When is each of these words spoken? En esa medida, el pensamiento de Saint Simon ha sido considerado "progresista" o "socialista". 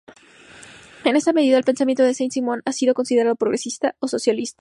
En 1.05 1.15
esa 1.15 1.31
medida, 1.31 1.59
el 1.59 1.63
pensamiento 1.63 2.01
de 2.01 2.15
Saint 2.15 2.33
Simon 2.33 2.63
ha 2.65 2.71
sido 2.71 2.95
considerado 2.95 3.35
"progresista" 3.35 3.95
o 3.99 4.07
"socialista". 4.07 4.49